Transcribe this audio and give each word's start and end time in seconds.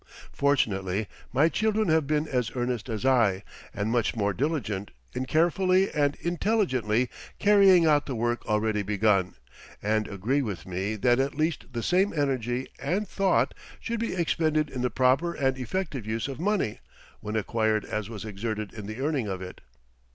Fortunately 0.33 1.07
my 1.31 1.47
children 1.47 1.87
have 1.89 2.07
been 2.07 2.27
as 2.27 2.49
earnest 2.55 2.89
as 2.89 3.05
I, 3.05 3.43
and 3.71 3.91
much 3.91 4.15
more 4.15 4.33
diligent, 4.33 4.89
in 5.13 5.27
carefully 5.27 5.91
and 5.93 6.15
intelligently 6.21 7.07
carrying 7.37 7.85
out 7.85 8.07
the 8.07 8.15
work 8.15 8.43
already 8.47 8.81
begun, 8.81 9.35
and 9.79 10.07
agree 10.07 10.41
with 10.41 10.65
me 10.65 10.95
that 10.95 11.19
at 11.19 11.35
least 11.37 11.65
the 11.73 11.83
same 11.83 12.13
energy 12.13 12.67
and 12.79 13.07
thought 13.07 13.53
should 13.79 13.99
be 13.99 14.15
expended 14.15 14.71
in 14.71 14.81
the 14.81 14.89
proper 14.89 15.33
and 15.35 15.55
effective 15.59 16.07
use 16.07 16.27
of 16.27 16.39
money 16.39 16.79
when 17.19 17.35
acquired 17.35 17.85
as 17.85 18.09
was 18.09 18.25
exerted 18.25 18.73
in 18.73 18.87
the 18.87 18.99
earning 19.01 19.27
of 19.27 19.39
it. 19.39 19.61